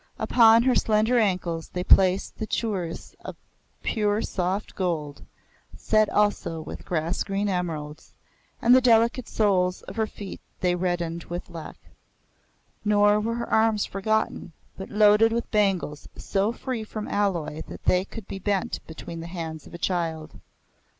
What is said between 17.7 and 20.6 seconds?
they could be bent between the hands of a child.